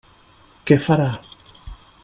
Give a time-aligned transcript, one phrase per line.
[0.71, 1.07] Què farà?